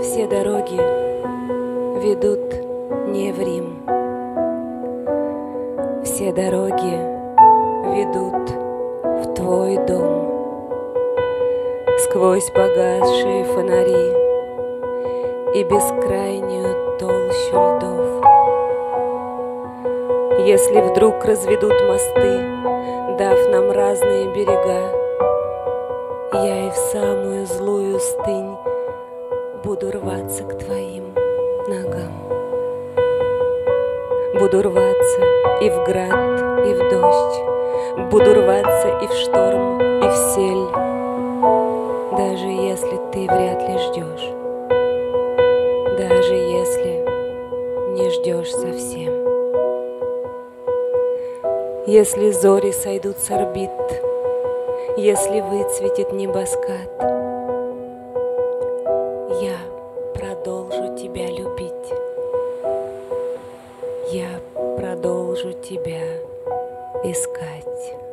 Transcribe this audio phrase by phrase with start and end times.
[0.00, 0.76] Все дороги
[2.04, 2.54] ведут
[3.08, 3.82] не в Рим.
[6.04, 6.98] Все дороги
[7.96, 8.50] ведут
[9.02, 10.30] в твой дом.
[12.00, 14.12] Сквозь погасшие фонари
[15.54, 18.06] и бескрайнюю толщу льдов.
[20.46, 22.40] Если вдруг разведут мосты,
[23.18, 24.92] дав нам разные берега,
[26.34, 27.45] я и в самую
[34.38, 35.20] Буду рваться
[35.62, 40.68] и в град, и в дождь, Буду рваться и в шторм, и в сель,
[42.18, 44.28] Даже если ты вряд ли ждешь,
[45.98, 47.02] Даже если
[47.94, 49.14] не ждешь совсем.
[51.86, 53.70] Если зори сойдут с орбит,
[54.98, 57.15] Если выцветит небоскат,
[65.52, 66.02] тебя
[67.04, 68.05] искать.